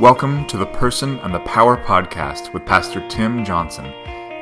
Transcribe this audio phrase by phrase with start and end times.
[0.00, 3.84] Welcome to the Person and the Power podcast with Pastor Tim Johnson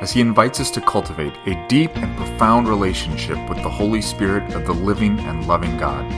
[0.01, 4.51] as he invites us to cultivate a deep and profound relationship with the Holy Spirit
[4.55, 6.11] of the living and loving God.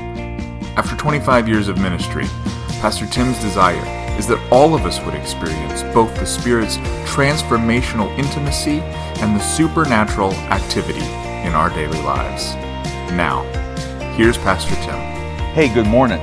[0.77, 2.23] After 25 years of ministry,
[2.79, 3.85] Pastor Tim's desire
[4.17, 8.79] is that all of us would experience both the Spirit's transformational intimacy
[9.19, 11.05] and the supernatural activity
[11.45, 12.55] in our daily lives.
[13.11, 13.43] Now,
[14.15, 14.95] here's Pastor Tim.
[15.53, 16.21] Hey, good morning,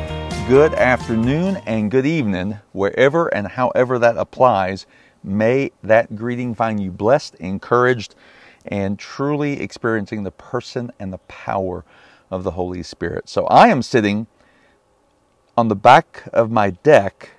[0.48, 4.86] good afternoon, and good evening, wherever and however that applies.
[5.22, 8.16] May that greeting find you blessed, encouraged,
[8.66, 11.84] and truly experiencing the person and the power
[12.28, 13.28] of the Holy Spirit.
[13.28, 14.26] So I am sitting
[15.56, 17.30] on the back of my deck,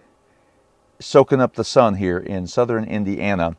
[0.99, 3.57] soaking up the sun here in southern Indiana.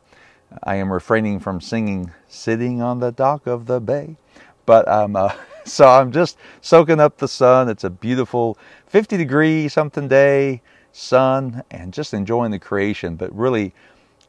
[0.63, 4.17] I am refraining from singing "Sitting on the Dock of the Bay,"
[4.65, 5.33] but um, uh,
[5.65, 7.69] so I'm just soaking up the sun.
[7.69, 13.15] It's a beautiful 50 degree something day, sun, and just enjoying the creation.
[13.15, 13.73] But really,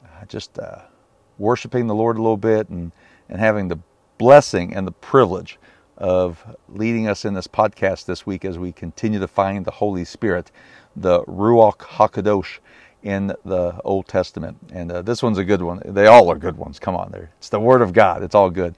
[0.05, 0.83] uh, just uh,
[1.39, 2.93] worshiping the Lord a little bit and
[3.29, 3.79] and having the
[4.19, 5.59] blessing and the privilege
[5.97, 10.05] of leading us in this podcast this week as we continue to find the Holy
[10.05, 10.51] Spirit,
[10.95, 12.59] the Ruach HaKadosh
[13.03, 14.59] in the Old Testament.
[14.73, 15.81] And uh, this one's a good one.
[15.85, 16.79] They all are good ones.
[16.79, 17.31] Come on, there.
[17.39, 18.23] It's the Word of God.
[18.23, 18.75] It's all good.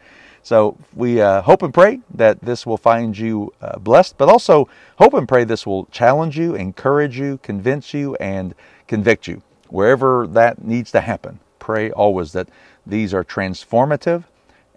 [0.48, 4.66] So we uh, hope and pray that this will find you uh, blessed, but also
[4.96, 8.54] hope and pray this will challenge you, encourage you, convince you, and
[8.86, 9.42] convict you.
[9.68, 12.48] Wherever that needs to happen, pray always that
[12.86, 14.24] these are transformative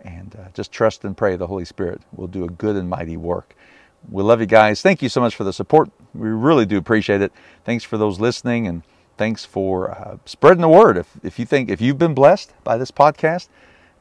[0.01, 3.15] and uh, just trust and pray the Holy Spirit will do a good and mighty
[3.15, 3.55] work.
[4.09, 4.81] We love you guys.
[4.81, 5.89] Thank you so much for the support.
[6.13, 7.31] We really do appreciate it.
[7.63, 8.83] Thanks for those listening and
[9.15, 10.97] thanks for uh, spreading the word.
[10.97, 13.47] If, if you think, if you've been blessed by this podcast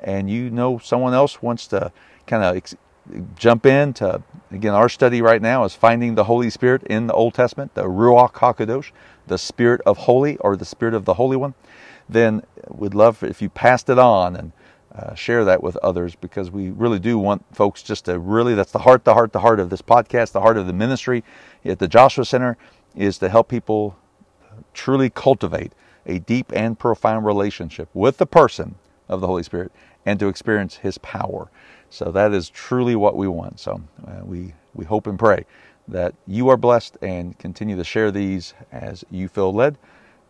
[0.02, 1.92] and you know someone else wants to
[2.26, 2.76] kind of ex-
[3.36, 7.12] jump in to, again, our study right now is finding the Holy Spirit in the
[7.14, 8.92] Old Testament, the Ruach HaKadosh,
[9.26, 11.54] the Spirit of Holy or the Spirit of the Holy One,
[12.08, 14.52] then we'd love if you passed it on and
[14.94, 18.72] uh, share that with others because we really do want folks just to really that's
[18.72, 21.22] the heart the heart the heart of this podcast the heart of the ministry
[21.64, 22.56] at the joshua center
[22.96, 23.96] is to help people
[24.74, 25.72] truly cultivate
[26.06, 28.74] a deep and profound relationship with the person
[29.08, 29.70] of the holy spirit
[30.10, 31.50] and to experience his power
[31.88, 35.44] so that is truly what we want so uh, we we hope and pray
[35.88, 39.78] that you are blessed and continue to share these as you feel led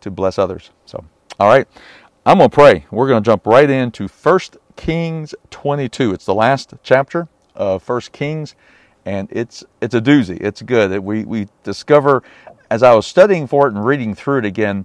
[0.00, 1.04] to bless others so
[1.38, 1.66] all right
[2.26, 2.84] I'm going to pray.
[2.90, 4.40] We're going to jump right into 1
[4.76, 6.12] Kings 22.
[6.12, 8.54] It's the last chapter of 1 Kings,
[9.06, 10.38] and it's it's a doozy.
[10.40, 10.98] It's good.
[10.98, 12.22] We we discover
[12.70, 14.84] as I was studying for it and reading through it again.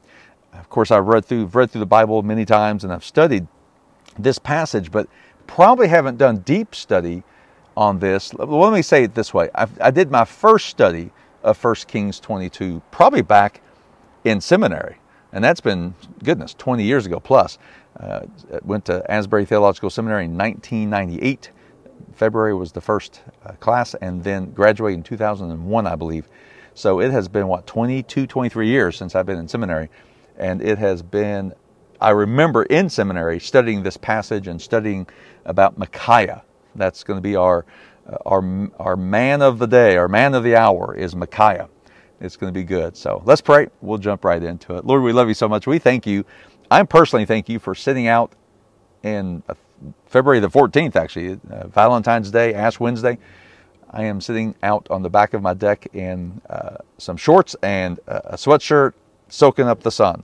[0.54, 3.48] Of course, I've read through read through the Bible many times, and I've studied
[4.18, 5.08] this passage, but
[5.48, 7.24] probably haven't done deep study
[7.78, 8.34] on this.
[8.34, 11.12] Let me say it this way: i I did my first study
[11.44, 13.62] of 1 Kings 22 probably back
[14.24, 14.98] in seminary
[15.36, 15.94] and that's been
[16.24, 17.60] goodness 20 years ago plus.
[18.00, 18.22] Uh,
[18.64, 21.52] went to Asbury Theological Seminary in 1998.
[22.14, 26.28] February was the first uh, class, and then graduated in 2001, I believe.
[26.74, 29.90] So it has been what 22, 23 years since I've been in seminary,
[30.38, 31.54] and it has been.
[32.02, 35.08] I remember in seminary studying this passage and studying
[35.46, 36.44] about Micaiah.
[36.76, 37.66] That's going to be our
[38.08, 41.70] uh, our our man of the day, our man of the hour is Micaiah.
[42.20, 42.96] It's going to be good.
[42.96, 43.68] So let's pray.
[43.82, 44.86] We'll jump right into it.
[44.86, 45.68] Lord, we love you so much.
[45.68, 46.26] We thank you.
[46.72, 48.34] I personally thank you for sitting out
[49.04, 49.54] in uh,
[50.06, 53.18] February the 14th, actually, uh, Valentine's Day, Ash Wednesday.
[53.92, 58.00] I am sitting out on the back of my deck in uh, some shorts and
[58.08, 58.94] a sweatshirt,
[59.30, 60.24] soaking up the sun.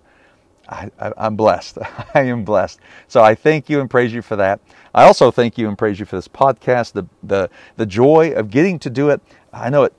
[0.71, 1.77] I, am blessed.
[2.13, 2.79] I am blessed.
[3.07, 4.61] So I thank you and praise you for that.
[4.95, 8.49] I also thank you and praise you for this podcast, the the the joy of
[8.49, 9.21] getting to do it.
[9.53, 9.93] I know it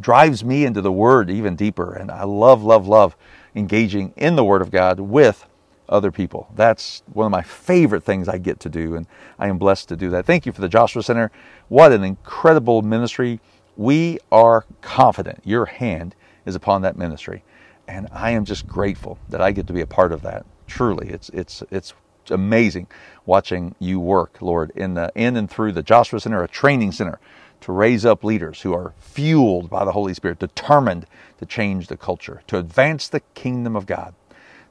[0.00, 1.92] drives me into the Word even deeper.
[1.94, 3.16] And I love, love, love
[3.54, 5.46] engaging in the Word of God with
[5.88, 6.48] other people.
[6.54, 9.06] That's one of my favorite things I get to do, and
[9.38, 10.24] I am blessed to do that.
[10.24, 11.30] Thank you for the Joshua Center.
[11.68, 13.40] What an incredible ministry.
[13.76, 16.14] We are confident your hand
[16.46, 17.42] is upon that ministry,
[17.90, 20.46] and I am just grateful that I get to be a part of that.
[20.68, 21.92] Truly, it's it's it's
[22.30, 22.86] amazing
[23.26, 27.18] watching you work, Lord, in the in and through the Joshua Center, a training center
[27.62, 31.06] to raise up leaders who are fueled by the Holy Spirit, determined
[31.38, 34.14] to change the culture, to advance the kingdom of God.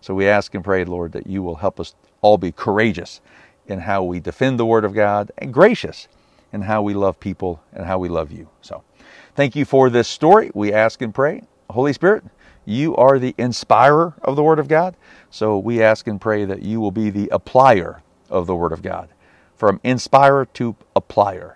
[0.01, 3.21] So we ask and pray, Lord, that you will help us all be courageous
[3.67, 6.07] in how we defend the Word of God and gracious
[6.51, 8.49] in how we love people and how we love you.
[8.61, 8.83] So
[9.35, 10.49] thank you for this story.
[10.55, 11.43] We ask and pray.
[11.69, 12.23] Holy Spirit,
[12.69, 14.95] you are the inspirer of the Word of God.
[15.29, 18.81] So we ask and pray that you will be the applier of the Word of
[18.81, 19.09] God.
[19.55, 21.55] From inspirer to applier.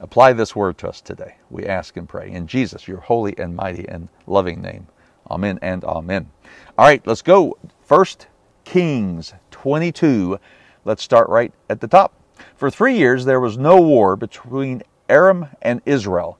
[0.00, 1.36] Apply this word to us today.
[1.50, 4.86] We ask and pray in Jesus, your holy and mighty and loving name.
[5.30, 6.30] Amen and amen.
[6.78, 7.56] All right, let's go.
[7.84, 8.26] First
[8.64, 10.40] Kings 22.
[10.84, 12.14] Let's start right at the top.
[12.56, 16.38] For three years there was no war between Aram and Israel.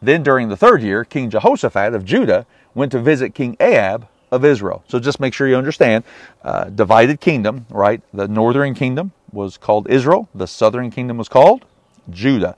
[0.00, 4.44] Then during the third year, King Jehoshaphat of Judah went to visit King Ahab of
[4.44, 4.82] Israel.
[4.88, 6.04] So just make sure you understand
[6.42, 8.00] uh, divided kingdom, right?
[8.14, 11.64] The northern kingdom was called Israel, the southern kingdom was called
[12.10, 12.56] Judah.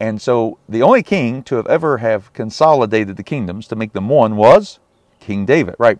[0.00, 4.08] And so the only king to have ever have consolidated the kingdoms to make them
[4.08, 4.80] one was
[5.20, 5.98] King David, right?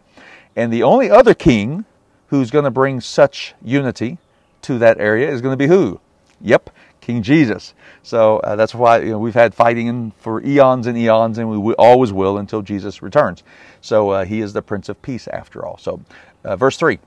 [0.57, 1.85] And the only other king
[2.29, 4.19] who's going to bring such unity
[4.63, 6.01] to that area is going to be who?
[6.41, 6.71] Yep,
[7.05, 7.75] King Jesus.
[8.03, 11.75] So uh, that's why you know, we've had fighting for eons and eons, and we
[11.75, 13.43] always will until Jesus returns.
[13.83, 15.77] So uh, he is the Prince of Peace after all.
[15.77, 16.01] So,
[16.45, 16.99] uh, verse 3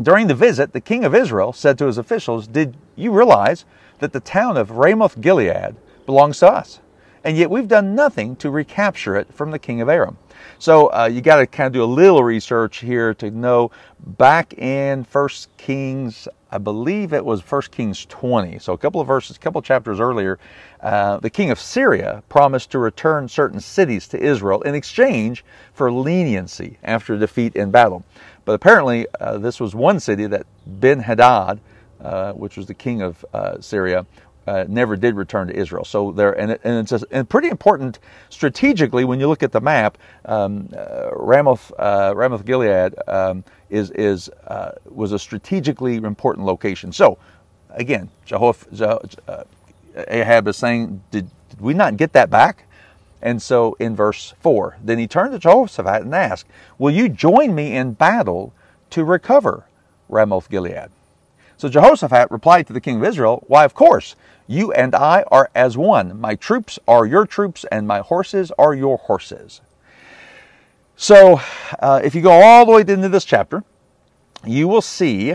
[0.00, 3.64] During the visit, the king of Israel said to his officials, Did you realize
[3.98, 5.74] that the town of Ramoth Gilead
[6.06, 6.78] belongs to us?
[7.24, 10.18] And yet we've done nothing to recapture it from the king of Aram.
[10.58, 14.52] So uh, you got to kind of do a little research here to know back
[14.58, 18.58] in First Kings, I believe it was First Kings 20.
[18.58, 20.38] So a couple of verses, a couple of chapters earlier,
[20.80, 25.90] uh, the king of Syria promised to return certain cities to Israel in exchange for
[25.90, 28.04] leniency after defeat in battle.
[28.44, 31.58] But apparently, uh, this was one city that Ben Hadad,
[32.00, 34.04] uh, which was the king of uh, Syria,
[34.46, 35.84] uh, never did return to Israel.
[35.84, 37.98] So there, and, it, and it's a, and pretty important
[38.28, 39.98] strategically when you look at the map.
[40.24, 46.92] Um, uh, Ramoth, uh, Ramoth Gilead um, is is uh, was a strategically important location.
[46.92, 47.18] So
[47.70, 48.80] again, Jehosh,
[49.28, 49.44] uh,
[50.08, 52.64] Ahab is saying, did, did we not get that back?
[53.22, 56.46] And so in verse 4, then he turned to Jehoshaphat and asked,
[56.78, 58.52] Will you join me in battle
[58.90, 59.64] to recover
[60.08, 60.90] Ramoth Gilead?
[61.64, 64.16] So Jehoshaphat replied to the king of Israel, Why, of course,
[64.46, 66.20] you and I are as one.
[66.20, 69.62] My troops are your troops, and my horses are your horses.
[70.94, 71.40] So,
[71.78, 73.64] uh, if you go all the way into this chapter,
[74.46, 75.32] you will see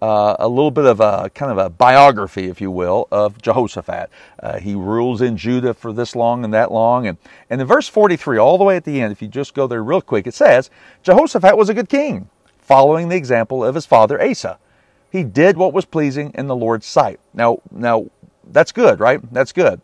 [0.00, 4.08] uh, a little bit of a kind of a biography, if you will, of Jehoshaphat.
[4.42, 7.06] Uh, he rules in Judah for this long and that long.
[7.06, 7.18] And,
[7.50, 9.84] and in verse 43, all the way at the end, if you just go there
[9.84, 10.70] real quick, it says
[11.02, 14.58] Jehoshaphat was a good king, following the example of his father Asa.
[15.16, 17.20] He did what was pleasing in the Lord's sight.
[17.32, 18.06] Now, now
[18.52, 19.20] that's good, right?
[19.32, 19.80] That's good.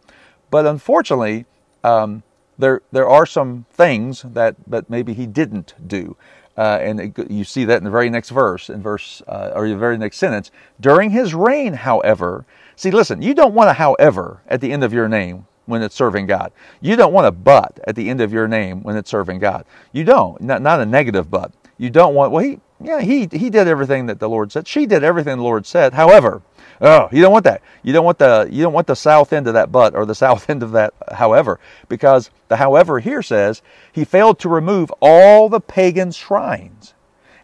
[0.50, 1.46] But unfortunately,
[1.82, 2.23] um,
[2.58, 6.17] there there are some things that that maybe he didn't do,
[6.58, 9.67] uh, and it, you see that in the very next verse, in verse uh, or
[9.67, 10.50] the very next sentence.
[10.79, 12.44] During his reign, however,
[12.76, 15.94] see, listen, you don't want a however at the end of your name when it's
[15.94, 16.52] serving God.
[16.82, 19.64] You don't want a but at the end of your name when it's serving God.
[19.93, 21.52] You don't, not, not a negative but.
[21.79, 24.67] You don't want, well, he, yeah, he, he did everything that the Lord said.
[24.69, 25.94] She did everything the Lord said.
[25.94, 26.43] However,
[26.84, 27.62] Oh, you don't want that.
[27.84, 30.14] You don't want the you don't want the south end of that butt or the
[30.26, 33.62] south end of that however, because the however here says
[33.93, 36.94] he failed to remove all the pagan shrines.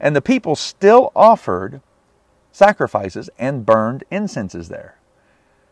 [0.01, 1.81] And the people still offered
[2.51, 4.97] sacrifices and burned incenses there.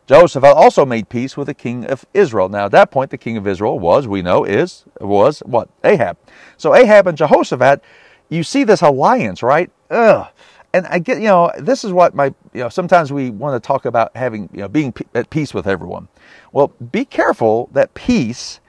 [0.06, 2.48] Joseph also made peace with the king of Israel.
[2.48, 5.68] Now at that point the king of Israel was, we know, is was what?
[5.82, 6.16] Ahab.
[6.56, 7.82] So Ahab and Jehoshaphat,
[8.28, 9.70] you see this alliance, right?
[9.90, 10.28] Ugh
[10.76, 13.66] and I get, you know, this is what my, you know, sometimes we want to
[13.66, 16.08] talk about having, you know, being at peace with everyone.
[16.52, 18.60] Well, be careful that peace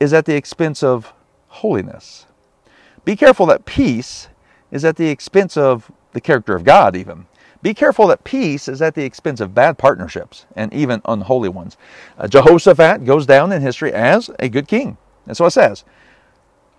[0.00, 1.12] is at the expense of
[1.46, 2.26] holiness.
[3.04, 4.26] Be careful that peace
[4.72, 7.26] is at the expense of the character of God, even.
[7.62, 11.76] Be careful that peace is at the expense of bad partnerships and even unholy ones.
[12.18, 14.96] Uh, Jehoshaphat goes down in history as a good king.
[15.26, 15.84] That's what it says.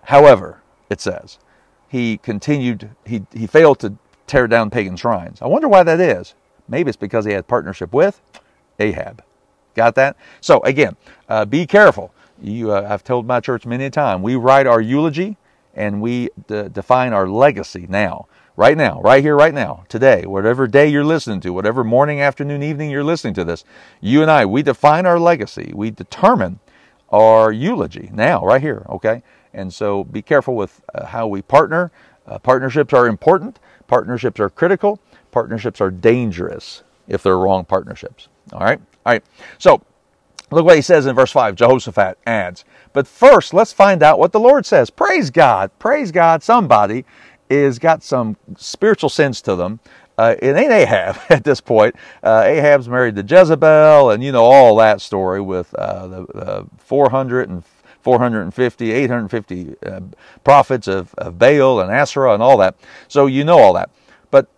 [0.02, 0.60] However,
[0.90, 1.38] it says,
[1.88, 3.94] he continued, he, he failed to
[4.26, 5.40] tear down pagan shrines.
[5.42, 6.34] I wonder why that is.
[6.68, 8.20] Maybe it's because he had partnership with
[8.78, 9.22] Ahab.
[9.74, 10.16] Got that?
[10.40, 10.96] So again,
[11.28, 12.12] uh, be careful.
[12.40, 15.36] You, uh, I've told my church many a time, we write our eulogy
[15.74, 18.26] and we define our legacy now,
[18.56, 22.62] right now, right here, right now, today, whatever day you're listening to, whatever morning, afternoon,
[22.62, 23.64] evening you're listening to this.
[24.00, 25.72] You and I, we define our legacy.
[25.74, 26.58] We determine
[27.10, 29.22] our eulogy now, right here, okay?
[29.58, 31.90] And so be careful with uh, how we partner.
[32.26, 33.58] Uh, partnerships are important.
[33.88, 35.00] Partnerships are critical.
[35.32, 38.28] Partnerships are dangerous if they're wrong partnerships.
[38.52, 38.80] All right?
[39.04, 39.24] All right.
[39.58, 39.82] So,
[40.50, 41.56] look what he says in verse 5.
[41.56, 44.90] Jehoshaphat adds, But first, let's find out what the Lord says.
[44.90, 45.70] Praise God.
[45.78, 46.42] Praise God.
[46.42, 47.04] Somebody
[47.50, 49.80] is got some spiritual sense to them.
[50.16, 51.94] Uh, it ain't Ahab at this point.
[52.22, 56.64] Uh, Ahab's married to Jezebel, and you know all that story with uh, the uh,
[56.78, 57.64] 400 and
[58.02, 60.00] 450, 850 uh,
[60.44, 62.76] prophets of, of Baal and Asherah and all that.
[63.08, 63.90] So you know all that.
[64.30, 64.48] But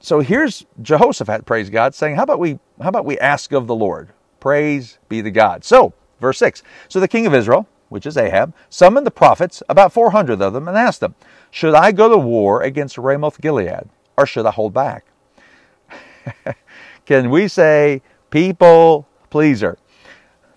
[0.00, 3.74] so here's Jehoshaphat, praise God, saying, How about we how about we ask of the
[3.74, 4.10] Lord?
[4.40, 5.64] Praise be to God.
[5.64, 6.62] So, verse 6.
[6.88, 10.66] So the king of Israel which is Ahab, summoned the prophets, about 400 of them,
[10.66, 11.14] and asked them,
[11.50, 15.04] Should I go to war against Ramoth Gilead, or should I hold back?
[17.04, 19.76] Can we say, people pleaser?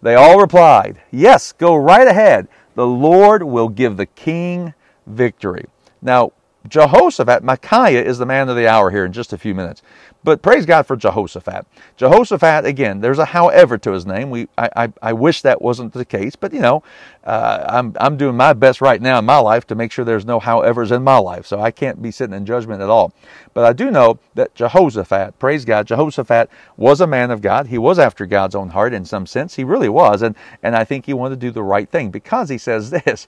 [0.04, 2.50] They all replied, Yes, go right ahead.
[2.76, 4.74] The Lord will give the king
[5.08, 5.66] victory.
[6.02, 6.34] Now,
[6.68, 9.82] Jehoshaphat, Micaiah is the man of the hour here in just a few minutes.
[10.24, 11.66] But praise God for Jehoshaphat.
[11.98, 14.30] Jehoshaphat, again, there's a however to his name.
[14.30, 16.82] We, I, I, I wish that wasn't the case, but you know,
[17.26, 20.26] uh, I'm, I'm doing my best right now in my life to make sure there's
[20.26, 21.46] no howevers in my life.
[21.46, 23.14] So I can't be sitting in judgment at all.
[23.54, 27.68] But I do know that Jehoshaphat, praise God, Jehoshaphat was a man of God.
[27.68, 29.56] He was after God's own heart in some sense.
[29.56, 30.22] He really was.
[30.22, 33.28] And, and I think he wanted to do the right thing because he says this.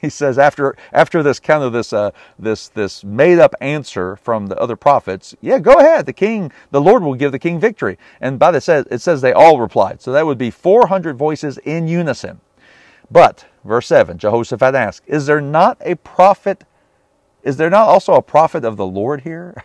[0.00, 4.46] He says after after this kind of this uh, this this made up answer from
[4.46, 6.06] the other prophets, yeah, go ahead.
[6.06, 6.33] The king,
[6.70, 7.98] the Lord will give the king victory.
[8.20, 10.00] And by the says it says they all replied.
[10.00, 12.40] So that would be 400 voices in unison.
[13.10, 16.64] But verse 7, Jehoshaphat asked, Is there not a prophet?
[17.42, 19.62] Is there not also a prophet of the Lord here?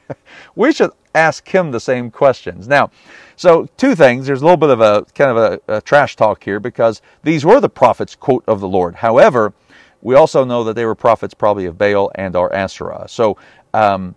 [0.54, 2.66] we should ask him the same questions.
[2.66, 2.90] Now,
[3.36, 4.26] so two things.
[4.26, 7.44] There's a little bit of a kind of a, a trash talk here because these
[7.44, 8.96] were the prophets, quote, of the Lord.
[8.96, 9.52] However,
[10.00, 13.06] we also know that they were prophets probably of Baal and or Asherah.
[13.08, 13.36] So,
[13.74, 14.14] um,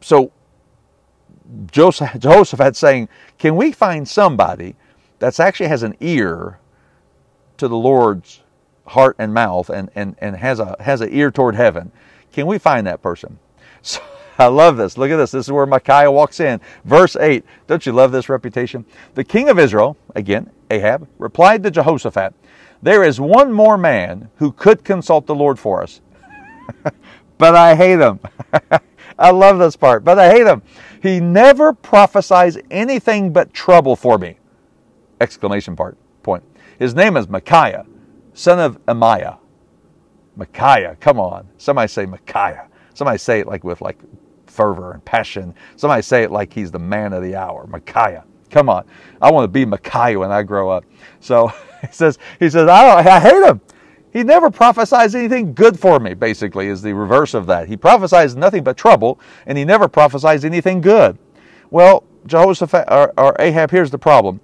[0.00, 0.32] so
[1.70, 4.76] Joseph, Jehoshaphat saying, can we find somebody
[5.18, 6.58] that actually has an ear
[7.58, 8.40] to the Lord's
[8.86, 11.92] heart and mouth and, and, and has a has an ear toward heaven?
[12.32, 13.38] Can we find that person?
[13.84, 14.00] So,
[14.38, 14.96] I love this.
[14.96, 15.32] Look at this.
[15.32, 16.60] This is where Micaiah walks in.
[16.84, 17.44] Verse 8.
[17.66, 18.84] Don't you love this reputation?
[19.14, 22.34] The king of Israel, again, Ahab, replied to Jehoshaphat,
[22.80, 26.00] There is one more man who could consult the Lord for us.
[27.38, 28.20] but I hate him.
[29.18, 30.62] I love this part, but I hate him.
[31.02, 34.38] He never prophesies anything but trouble for me.
[35.20, 35.96] Exclamation part.
[36.22, 36.44] Point.
[36.78, 37.86] His name is Micaiah,
[38.34, 39.34] son of Amiah.
[40.36, 41.48] Micaiah, come on.
[41.58, 42.68] Somebody say Micaiah.
[42.94, 43.98] Somebody say it like with like
[44.46, 45.54] fervor and passion.
[45.76, 47.66] Somebody say it like he's the man of the hour.
[47.66, 48.24] Micaiah.
[48.50, 48.84] Come on.
[49.20, 50.84] I want to be Micaiah when I grow up.
[51.20, 51.48] So
[51.80, 53.60] he says, he says, I, I hate him.
[54.12, 57.68] He never prophesies anything good for me, basically, is the reverse of that.
[57.68, 61.18] He prophesies nothing but trouble, and he never prophesies anything good.
[61.70, 64.40] Well, Jehoshaphat or, or Ahab, here's the problem.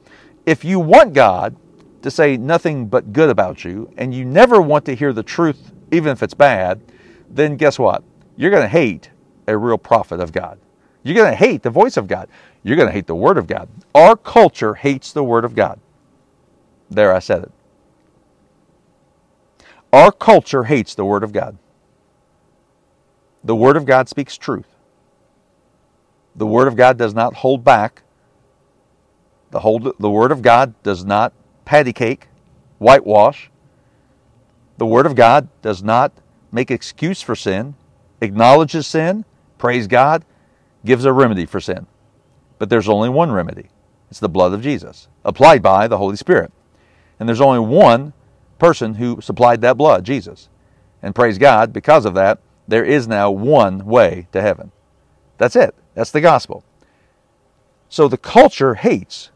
[0.47, 1.55] If you want God
[2.01, 5.71] to say nothing but good about you, and you never want to hear the truth,
[5.93, 6.81] even if it's bad,
[7.29, 8.03] then guess what?
[8.37, 9.11] You're going to hate
[9.47, 10.59] a real prophet of God.
[11.03, 12.29] You're going to hate the voice of God.
[12.63, 13.69] You're going to hate the Word of God.
[13.95, 15.79] Our culture hates the Word of God.
[16.91, 17.53] There, I said it.
[19.93, 21.57] Our culture hates the Word of God.
[23.45, 24.69] The Word of God speaks truth.
[26.37, 28.03] The Word of God does not hold back.
[29.51, 31.33] The, hold, the Word of God does not
[31.65, 32.29] patty cake,
[32.79, 33.51] whitewash.
[34.77, 36.13] The Word of God does not
[36.53, 37.75] make excuse for sin,
[38.21, 39.25] acknowledges sin,
[39.57, 40.25] praise God,
[40.85, 41.87] gives a remedy for sin.
[42.59, 43.71] But there's only one remedy
[44.11, 46.53] it's the blood of Jesus, applied by the Holy Spirit.
[47.21, 48.13] And there's only one
[48.59, 50.49] person who supplied that blood, Jesus.
[51.03, 54.73] And praise God, because of that, there is now one way to heaven.
[55.39, 55.75] That's it.
[55.95, 56.65] That's the gospel.
[57.89, 59.31] So the culture hates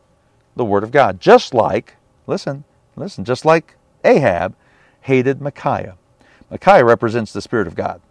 [0.54, 2.64] the Word of God, just like, listen,
[2.96, 4.54] listen, just like Ahab
[5.02, 5.96] hated Micaiah.
[6.50, 8.02] Micaiah represents the Spirit of God.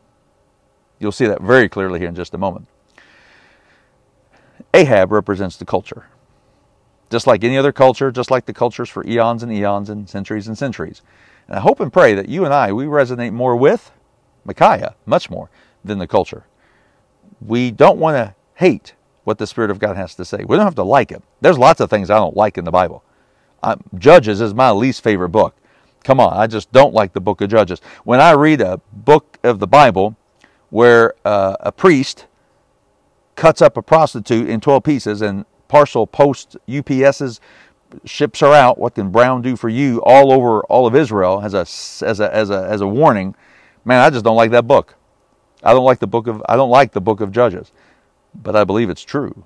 [1.00, 2.68] You'll see that very clearly here in just a moment.
[4.74, 6.08] Ahab represents the culture.
[7.12, 10.48] Just like any other culture, just like the cultures for eons and eons and centuries
[10.48, 11.02] and centuries.
[11.48, 13.92] And I hope and pray that you and I, we resonate more with
[14.46, 15.50] Micaiah, much more,
[15.84, 16.46] than the culture.
[17.46, 20.44] We don't want to hate what the Spirit of God has to say.
[20.48, 21.22] We don't have to like it.
[21.42, 23.04] There's lots of things I don't like in the Bible.
[23.62, 25.56] Uh, Judges is my least favorite book.
[26.04, 27.80] Come on, I just don't like the book of Judges.
[28.04, 30.16] When I read a book of the Bible
[30.70, 32.26] where uh, a priest
[33.36, 37.40] cuts up a prostitute in 12 pieces and parcel post UPS's
[38.04, 41.54] ships are out, what can Brown do for you all over all of Israel as
[41.54, 41.62] a,
[42.06, 43.36] as a, as a, as a warning,
[43.86, 44.96] man, I just don't like that book.
[45.64, 47.72] I don't like the book of I don't like the book of Judges,
[48.36, 49.46] but I believe it's true.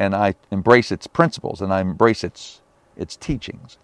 [0.00, 2.60] And I embrace its principles and I embrace its
[2.96, 3.78] its teachings.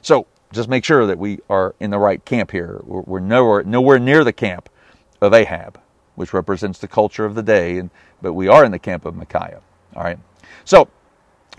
[0.00, 2.80] So just make sure that we are in the right camp here.
[2.84, 4.70] We're, we're nowhere, nowhere near the camp
[5.20, 5.78] of Ahab,
[6.14, 7.90] which represents the culture of the day, and,
[8.22, 9.60] but we are in the camp of Micaiah.
[9.94, 10.18] All right.
[10.64, 10.88] So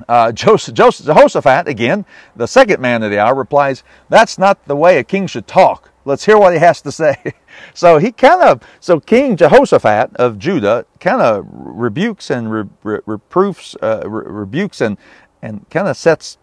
[0.07, 4.75] uh, Joseph, Joseph, Jehoshaphat, again, the second man of the hour, replies, That's not the
[4.75, 5.91] way a king should talk.
[6.03, 7.33] Let's hear what he has to say.
[7.73, 12.99] so he kind of, so King Jehoshaphat of Judah kind of rebukes and re, re,
[13.05, 14.97] reproofs, uh, re, rebukes and,
[15.41, 16.37] and kind of sets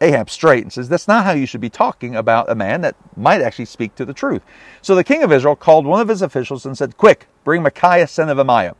[0.00, 2.96] Ahab straight and says, That's not how you should be talking about a man that
[3.16, 4.42] might actually speak to the truth.
[4.82, 8.06] So the king of Israel called one of his officials and said, Quick, bring Micaiah,
[8.06, 8.74] son of Amiah.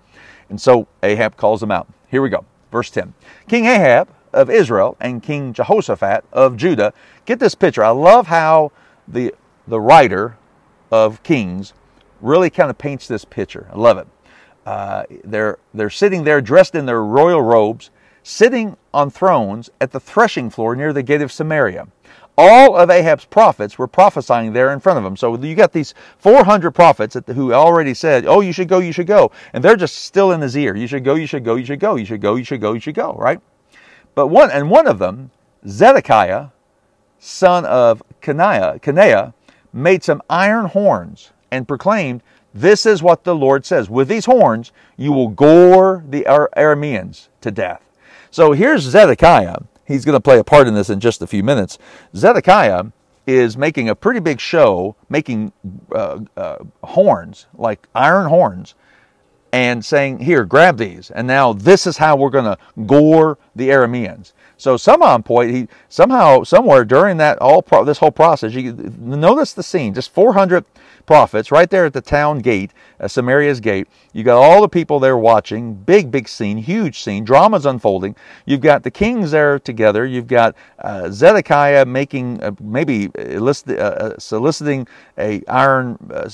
[0.48, 1.88] And so Ahab calls him out.
[2.08, 2.44] Here we go.
[2.70, 3.14] Verse 10.
[3.48, 6.92] King Ahab of Israel and King Jehoshaphat of Judah.
[7.24, 7.82] Get this picture.
[7.82, 8.72] I love how
[9.06, 9.34] the,
[9.66, 10.36] the writer
[10.90, 11.72] of Kings
[12.20, 13.68] really kind of paints this picture.
[13.72, 14.06] I love it.
[14.66, 17.90] Uh, they're, they're sitting there dressed in their royal robes,
[18.22, 21.88] sitting on thrones at the threshing floor near the gate of Samaria.
[22.40, 25.16] All of Ahab's prophets were prophesying there in front of him.
[25.16, 29.08] So you got these 400 prophets who already said, Oh, you should go, you should
[29.08, 29.32] go.
[29.52, 30.76] And they're just still in his ear.
[30.76, 32.74] You should go, you should go, you should go, you should go, you should go,
[32.74, 33.40] you should go, right?
[34.14, 35.32] But one, and one of them,
[35.66, 36.50] Zedekiah,
[37.18, 39.34] son of Kenaiah,
[39.72, 42.22] made some iron horns and proclaimed,
[42.54, 43.90] This is what the Lord says.
[43.90, 46.24] With these horns, you will gore the
[46.56, 47.82] Arameans to death.
[48.30, 49.56] So here's Zedekiah.
[49.88, 51.78] He's going to play a part in this in just a few minutes.
[52.14, 52.84] Zedekiah
[53.26, 55.52] is making a pretty big show, making
[55.92, 58.74] uh, uh, horns, like iron horns,
[59.52, 61.10] and saying, Here, grab these.
[61.10, 64.32] And now this is how we're going to gore the Arameans.
[64.58, 69.52] So somehow, point, he somehow, somewhere during that all pro, this whole process, you notice
[69.52, 69.94] the scene.
[69.94, 70.64] Just 400
[71.06, 73.88] prophets right there at the town gate, uh, Samaria's gate.
[74.12, 75.74] You got all the people there watching.
[75.74, 77.24] Big, big scene, huge scene.
[77.24, 78.16] Drama's unfolding.
[78.44, 80.04] You've got the kings there together.
[80.04, 84.86] You've got uh, Zedekiah making uh, maybe uh, uh, soliciting
[85.16, 86.28] a iron, uh,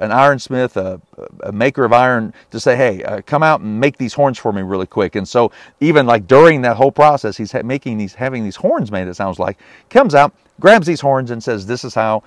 [0.00, 1.00] an ironsmith, a,
[1.44, 4.62] a, maker of iron, to say, "Hey, come out and make these horns for me
[4.62, 8.56] really quick." And so even like during that whole process, he's making these, having these
[8.56, 9.08] horns made.
[9.08, 9.58] It sounds like
[9.90, 12.22] comes out, grabs these horns, and says, "This is how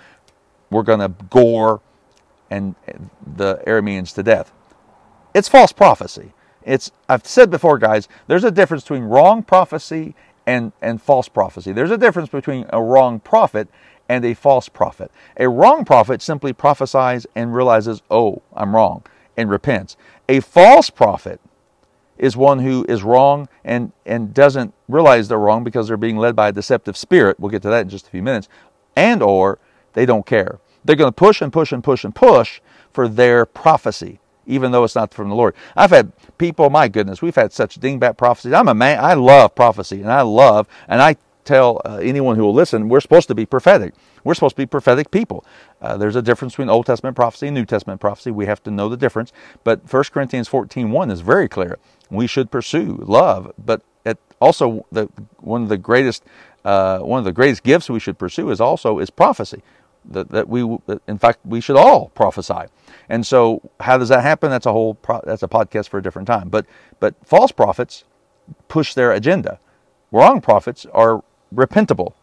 [0.70, 1.82] we're going to gore
[2.50, 2.76] and
[3.36, 4.52] the Arameans to death.
[5.34, 6.34] It's false prophecy.
[6.64, 8.08] It's I've said before, guys.
[8.28, 11.72] There's a difference between wrong prophecy and and false prophecy.
[11.72, 13.68] There's a difference between a wrong prophet
[14.10, 15.12] and a false prophet.
[15.38, 19.04] A wrong prophet simply prophesies and realizes, oh, I'm wrong,
[19.38, 19.96] and repents.
[20.28, 21.40] A false prophet
[22.22, 26.36] is one who is wrong and, and doesn't realize they're wrong because they're being led
[26.36, 27.40] by a deceptive spirit.
[27.40, 28.48] We'll get to that in just a few minutes.
[28.96, 29.58] And or
[29.94, 30.60] they don't care.
[30.86, 32.62] They're going to push and push and push and push
[32.94, 35.56] for their prophecy, even though it's not from the Lord.
[35.76, 38.54] I've had people, my goodness, we've had such dingbat prophecies.
[38.54, 42.44] I'm a man, I love prophecy, and I love, and I tell uh, anyone who
[42.44, 43.94] will listen, we're supposed to be prophetic.
[44.24, 45.46] We're supposed to be prophetic people.
[45.82, 48.32] Uh, there's a difference between Old Testament prophecy and New Testament prophecy.
[48.32, 49.32] We have to know the difference.
[49.64, 51.80] But 1 Corinthians 14 1 is very clear.
[52.10, 53.82] We should pursue love, but
[54.42, 56.26] also the, one of the greatest
[56.66, 59.62] uh, one of the greatest gifts we should pursue is also is prophecy
[60.04, 60.62] that, that we
[61.08, 62.66] in fact we should all prophesy
[63.08, 66.04] and so how does that happen that's a whole pro, that's a podcast for a
[66.04, 66.66] different time but
[67.00, 68.04] but false prophets
[68.68, 69.60] push their agenda
[70.12, 71.24] wrong prophets are
[71.54, 72.14] repentable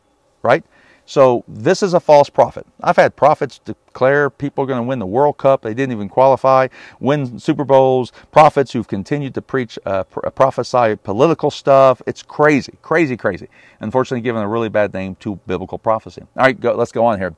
[0.42, 0.64] right?
[1.06, 2.66] So this is a false prophet.
[2.82, 5.62] I've had prophets declare people are going to win the world cup.
[5.62, 6.68] They didn't even qualify
[7.00, 8.12] win super bowls.
[8.30, 12.02] Prophets who've continued to preach uh, prophesy political stuff.
[12.06, 13.48] It's crazy crazy crazy.
[13.80, 16.22] Unfortunately given a really bad name to biblical prophecy.
[16.36, 17.34] All right go, let's go on here.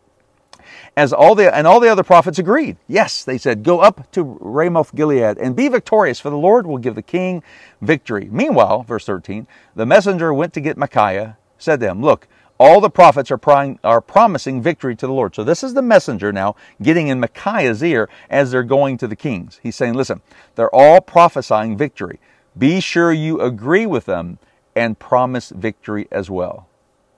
[0.96, 2.76] As all the and all the other prophets agreed.
[2.88, 6.78] Yes, they said, "Go up to Ramoth Gilead and be victorious, for the Lord will
[6.78, 7.42] give the king
[7.80, 12.26] victory." Meanwhile, verse 13, the messenger went to get Micaiah, said to him, "Look,
[12.58, 15.82] all the prophets are, prying, are promising victory to the Lord." So this is the
[15.82, 19.60] messenger now getting in Micaiah's ear as they're going to the kings.
[19.62, 20.20] He's saying, "Listen,
[20.56, 22.18] they're all prophesying victory.
[22.58, 24.38] Be sure you agree with them
[24.74, 26.66] and promise victory as well."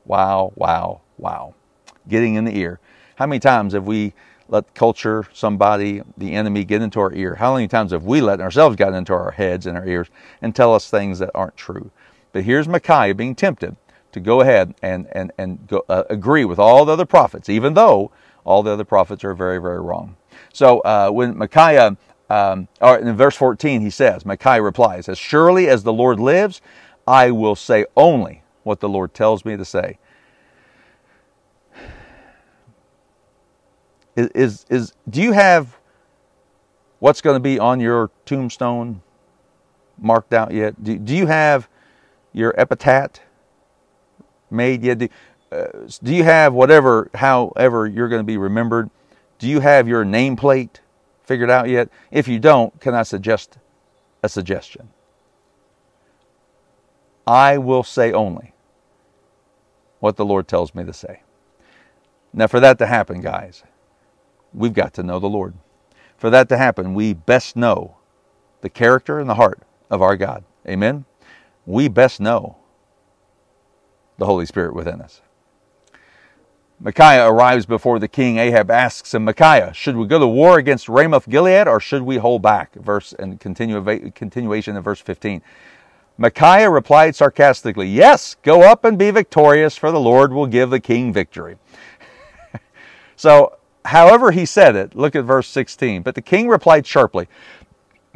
[0.05, 1.55] Wow, wow, wow.
[2.09, 2.81] Getting in the ear.
[3.17, 4.15] How many times have we
[4.49, 7.37] let culture, somebody, the enemy get into our ear?
[7.37, 10.09] How many times have we let ourselves get into our heads and our ears
[10.43, 11.91] and tell us things that aren't true?
[12.33, 13.77] But here's Micaiah being tempted
[14.13, 17.75] to go ahead and, and, and go, uh, agree with all the other prophets, even
[17.75, 18.11] though
[18.45, 20.17] all the other prophets are very, very wrong.
[20.53, 21.97] So uh, when Micaiah,
[22.31, 26.61] um, or in verse 14, he says, Micaiah replies, As surely as the Lord lives,
[27.07, 29.99] I will say only what the Lord tells me to say.
[34.17, 35.79] is, is, is do you have
[36.99, 39.03] what's going to be on your tombstone
[39.99, 40.83] marked out yet?
[40.83, 41.69] Do, do you have
[42.33, 43.21] your epitaph
[44.53, 44.99] made yet?
[44.99, 45.09] Do,
[45.51, 45.67] uh,
[46.03, 48.91] do you have whatever, however you're going to be remembered?
[49.39, 50.77] Do you have your nameplate
[51.25, 51.89] figured out yet?
[52.11, 53.59] If you don't, can I suggest
[54.23, 54.89] a suggestion?
[57.27, 58.53] I will say only
[60.01, 61.23] what the Lord tells me to say.
[62.33, 63.63] Now, for that to happen, guys,
[64.53, 65.55] we've got to know the Lord.
[66.17, 67.97] For that to happen, we best know
[68.63, 70.45] the character and the heart of our God.
[70.67, 71.05] Amen?
[71.67, 72.57] We best know
[74.19, 75.21] the Holy Spirit within us.
[76.83, 78.39] Micaiah arrives before the king.
[78.39, 82.17] Ahab asks him, Micaiah, should we go to war against Ramoth Gilead or should we
[82.17, 82.75] hold back?
[82.75, 85.43] Verse and continue, continuation of verse 15.
[86.19, 90.81] Micaiah replied sarcastically, Yes, go up and be victorious, for the Lord will give the
[90.81, 91.57] king victory.
[93.17, 96.03] so, however he said it, look at verse 16.
[96.03, 97.29] But the king replied sharply,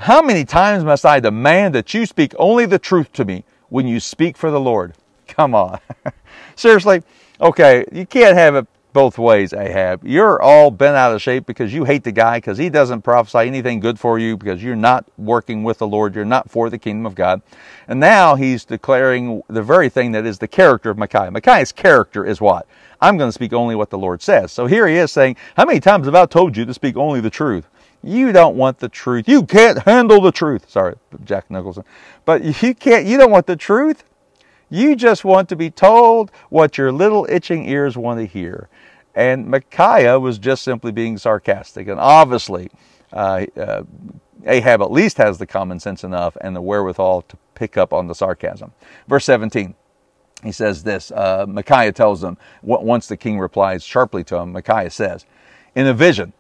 [0.01, 3.87] How many times must I demand that you speak only the truth to me when
[3.87, 4.95] you speak for the Lord?
[5.37, 5.79] Come on.
[6.57, 7.03] Seriously,
[7.41, 10.07] okay, you can't have it both ways, Ahab.
[10.07, 13.47] You're all bent out of shape because you hate the guy because he doesn't prophesy
[13.47, 16.15] anything good for you because you're not working with the Lord.
[16.15, 17.43] You're not for the kingdom of God.
[17.87, 21.31] And now he's declaring the very thing that is the character of Micaiah.
[21.31, 22.67] Micaiah's character is what?
[23.03, 24.51] I'm going to speak only what the Lord says.
[24.51, 27.21] So here he is saying, How many times have I told you to speak only
[27.21, 27.69] the truth?
[28.03, 29.29] You don't want the truth.
[29.29, 30.71] You can't handle the truth.
[30.71, 30.95] Sorry,
[31.27, 31.85] Jack Nicholson.
[32.25, 34.05] But you can't, you don't want the truth.
[34.69, 38.69] You just want to be told what your little itching ears want to hear.
[39.15, 41.89] And Micaiah was just simply being sarcastic.
[41.89, 42.71] And obviously,
[43.13, 43.85] uh, uh,
[44.45, 48.07] Ahab at least has the common sense enough and the wherewithal to pick up on
[48.07, 48.73] the sarcasm.
[49.09, 49.75] Verse 17,
[50.45, 54.91] he says this uh, Micaiah tells them, once the king replies sharply to him, Micaiah
[54.91, 55.25] says,
[55.75, 56.33] In a vision,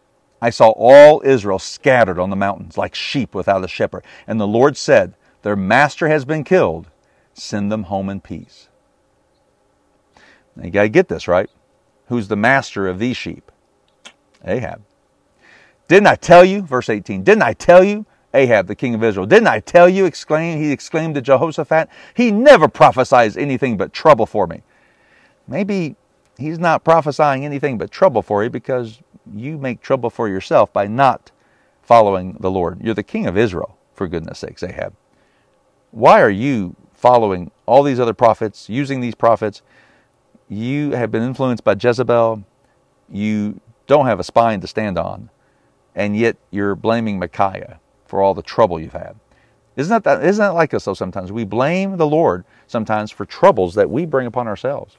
[0.43, 4.05] I saw all Israel scattered on the mountains like sheep without a shepherd.
[4.27, 6.89] And the Lord said, Their master has been killed.
[7.38, 8.68] Send them home in peace.
[10.57, 11.51] Now you got to get this, right?
[12.09, 13.53] Who's the master of these sheep?
[14.42, 14.83] Ahab.
[15.87, 19.27] Didn't I tell you, verse 18, didn't I tell you, Ahab, the king of Israel,
[19.27, 24.25] didn't I tell you, exclaim, he exclaimed to Jehoshaphat, he never prophesies anything but trouble
[24.25, 24.62] for me.
[25.46, 25.94] Maybe
[26.38, 29.01] he's not prophesying anything but trouble for you because
[29.35, 31.31] you make trouble for yourself by not
[31.83, 32.81] following the Lord.
[32.83, 34.94] You're the king of Israel, for goodness sakes, Ahab.
[35.90, 39.63] Why are you following all these other prophets, using these prophets?
[40.49, 42.45] you have been influenced by Jezebel,
[43.11, 45.31] you don't have a spine to stand on,
[45.95, 49.17] and yet you're blaming Micaiah for all the trouble you've had.
[49.77, 51.33] Isn't that, that, isn't that like us though sometimes?
[51.33, 54.97] We blame the Lord sometimes for troubles that we bring upon ourselves.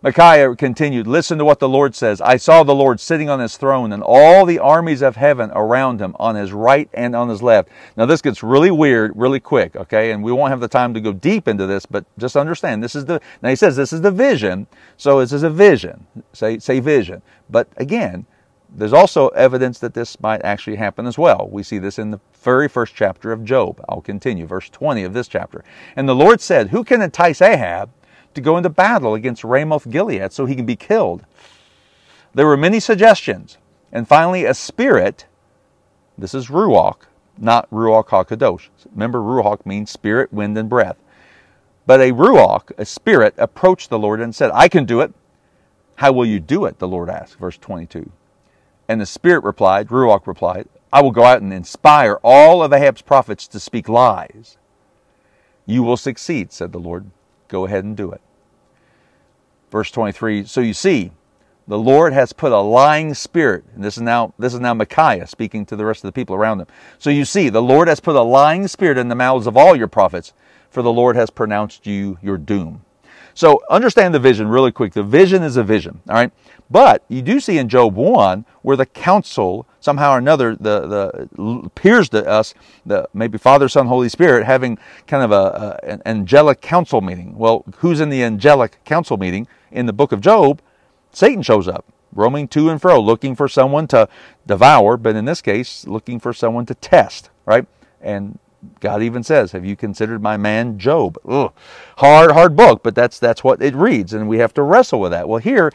[0.00, 2.20] Micaiah continued, Listen to what the Lord says.
[2.20, 6.00] I saw the Lord sitting on his throne and all the armies of heaven around
[6.00, 7.68] him on his right and on his left.
[7.96, 10.12] Now, this gets really weird really quick, okay?
[10.12, 12.94] And we won't have the time to go deep into this, but just understand this
[12.94, 14.68] is the, now he says this is the vision.
[14.96, 16.06] So this is a vision.
[16.32, 17.20] Say, say vision.
[17.50, 18.24] But again,
[18.70, 21.48] there's also evidence that this might actually happen as well.
[21.50, 23.84] We see this in the very first chapter of Job.
[23.88, 25.64] I'll continue, verse 20 of this chapter.
[25.96, 27.90] And the Lord said, Who can entice Ahab?
[28.34, 31.24] To go into battle against Ramoth Gilead so he can be killed.
[32.34, 33.58] There were many suggestions.
[33.92, 35.26] And finally, a spirit,
[36.16, 37.06] this is Ruach,
[37.38, 38.68] not Ruach HaKadosh.
[38.92, 40.96] Remember, Ruach means spirit, wind, and breath.
[41.86, 45.14] But a Ruach, a spirit, approached the Lord and said, I can do it.
[45.96, 46.78] How will you do it?
[46.78, 48.12] The Lord asked, verse 22.
[48.88, 53.02] And the Spirit replied, Ruach replied, I will go out and inspire all of Ahab's
[53.02, 54.56] prophets to speak lies.
[55.66, 57.10] You will succeed, said the Lord.
[57.48, 58.20] Go ahead and do it.
[59.70, 61.12] Verse 23, so you see,
[61.66, 65.26] the Lord has put a lying spirit, and this is now this is now Micaiah
[65.26, 66.66] speaking to the rest of the people around him.
[66.98, 69.76] So you see, the Lord has put a lying spirit in the mouths of all
[69.76, 70.32] your prophets,
[70.70, 72.84] for the Lord has pronounced you your doom.
[73.38, 74.94] So understand the vision really quick.
[74.94, 76.32] The vision is a vision, all right?
[76.68, 81.62] But you do see in Job 1 where the council, somehow or another, the, the
[81.64, 82.52] appears to us,
[82.84, 87.38] the maybe Father, Son, Holy Spirit, having kind of a, a, an angelic council meeting.
[87.38, 89.46] Well, who's in the angelic council meeting?
[89.70, 90.60] In the book of Job,
[91.12, 94.08] Satan shows up, roaming to and fro, looking for someone to
[94.48, 97.68] devour, but in this case, looking for someone to test, right?
[98.00, 98.40] And
[98.80, 101.52] God even says, "Have you considered my man Job?" Ugh.
[101.98, 105.12] Hard, hard book, but that's that's what it reads, and we have to wrestle with
[105.12, 105.28] that.
[105.28, 105.72] Well, here,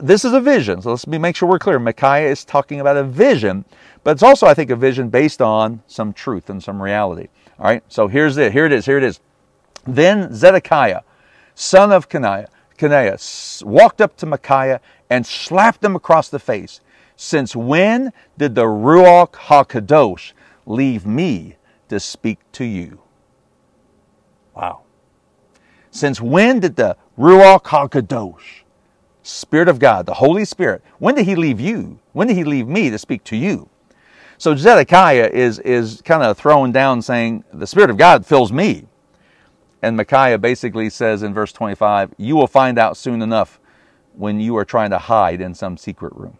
[0.00, 0.82] this is a vision.
[0.82, 1.78] So let's make sure we're clear.
[1.78, 3.64] Micaiah is talking about a vision,
[4.02, 7.28] but it's also, I think, a vision based on some truth and some reality.
[7.58, 7.82] All right.
[7.88, 8.52] So here's it.
[8.52, 8.84] Here it is.
[8.86, 9.20] Here it is.
[9.86, 11.02] Then Zedekiah,
[11.54, 16.80] son of Kenaiah, Kenaiah walked up to Micaiah and slapped him across the face.
[17.16, 20.32] Since when did the Ruach HaKadosh
[20.66, 21.56] leave me
[21.88, 23.00] to speak to you.
[24.54, 24.82] Wow.
[25.90, 28.62] Since when did the Ruach HaKadosh,
[29.22, 31.98] Spirit of God, the Holy Spirit, when did He leave you?
[32.12, 33.68] When did He leave me to speak to you?
[34.38, 38.86] So Zedekiah is, is kind of throwing down saying, The Spirit of God fills me.
[39.82, 43.60] And Micaiah basically says in verse 25, You will find out soon enough
[44.14, 46.38] when you are trying to hide in some secret room.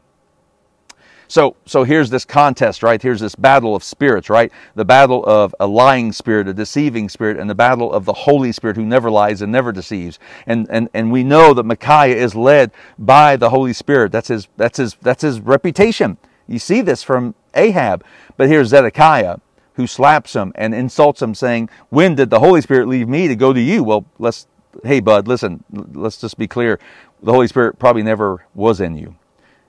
[1.28, 3.00] So, so here's this contest, right?
[3.00, 4.52] Here's this battle of spirits, right?
[4.74, 8.52] The battle of a lying spirit, a deceiving spirit, and the battle of the Holy
[8.52, 10.18] Spirit who never lies and never deceives.
[10.46, 14.12] And, and, and we know that Micaiah is led by the Holy Spirit.
[14.12, 16.18] That's his, that's his, that's his reputation.
[16.46, 18.04] You see this from Ahab.
[18.37, 19.38] But here's Zedekiah
[19.74, 23.37] who slaps him and insults him, saying, When did the Holy Spirit leave me to
[23.37, 23.82] go to you?
[23.82, 24.46] Well, let's,
[24.84, 26.78] hey, bud, listen, let's just be clear.
[27.22, 29.16] The Holy Spirit probably never was in you.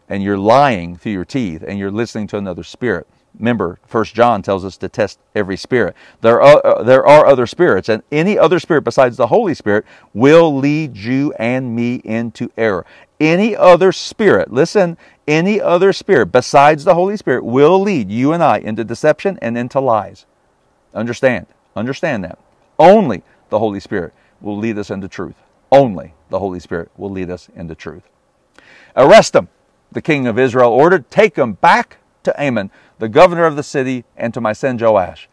[0.08, 3.08] And you're lying through your teeth and you're listening to another spirit.
[3.38, 5.96] Remember, First John tells us to test every spirit.
[6.22, 9.86] There are, uh, there are other spirits, and any other spirit besides the Holy Spirit
[10.14, 12.86] will lead you and me into error.
[13.20, 18.44] Any other spirit, listen, any other spirit besides the Holy Spirit will lead you and
[18.44, 20.26] I into deception and into lies.
[20.94, 21.48] Understand.
[21.76, 22.40] Understand that.
[22.80, 25.36] Only the Holy Spirit will lead us into truth.
[25.72, 28.04] Only the Holy Spirit will lead us into truth.
[28.96, 29.50] Arrest them,
[29.92, 31.10] the king of Israel ordered.
[31.10, 35.30] Take them back to Amon, the governor of the city, and to my son Joash.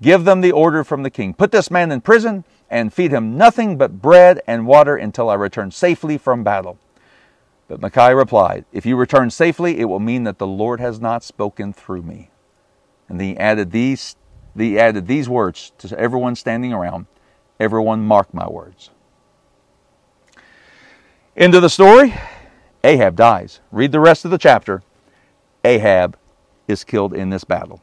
[0.00, 1.34] Give them the order from the king.
[1.34, 5.34] Put this man in prison and feed him nothing but bread and water until I
[5.34, 6.78] return safely from battle.
[7.66, 11.24] But Micaiah replied, If you return safely, it will mean that the Lord has not
[11.24, 12.30] spoken through me.
[13.08, 14.16] And he added these,
[14.56, 17.06] he added these words to everyone standing around
[17.60, 18.90] Everyone mark my words.
[21.36, 22.14] End of the story
[22.84, 23.60] Ahab dies.
[23.72, 24.82] Read the rest of the chapter.
[25.64, 26.16] Ahab
[26.66, 27.82] is killed in this battle.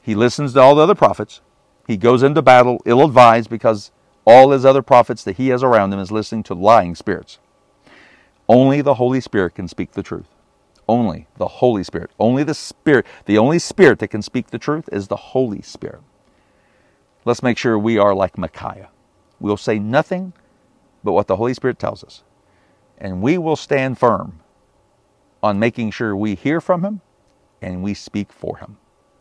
[0.00, 1.40] He listens to all the other prophets.
[1.86, 3.90] He goes into battle ill advised because
[4.24, 7.38] all his other prophets that he has around him is listening to lying spirits.
[8.48, 10.28] Only the Holy Spirit can speak the truth.
[10.88, 12.10] Only the Holy Spirit.
[12.18, 13.06] Only the Spirit.
[13.26, 16.02] The only Spirit that can speak the truth is the Holy Spirit.
[17.24, 18.90] Let's make sure we are like Micaiah.
[19.40, 20.34] We'll say nothing
[21.02, 22.22] but what the Holy Spirit tells us.
[22.98, 24.40] And we will stand firm
[25.42, 27.00] on making sure we hear from Him
[27.60, 28.76] and we speak for Him.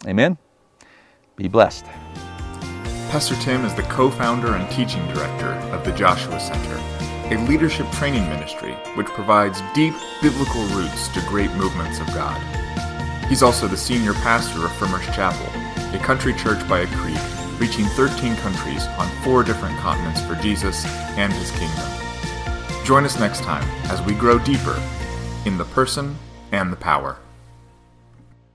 [0.07, 0.37] Amen?
[1.35, 1.85] Be blessed.
[3.09, 6.79] Pastor Tim is the co founder and teaching director of the Joshua Center
[7.31, 12.39] a leadership training ministry which provides deep biblical roots to great movements of God.
[13.27, 15.47] He's also the senior pastor of Frimer's Chapel,
[15.97, 17.17] a country church by a creek,
[17.59, 22.02] reaching 13 countries on four different continents for Jesus and his kingdom.
[22.83, 24.77] Join us next time as we grow deeper
[25.45, 26.17] in the person
[26.51, 27.17] and the power.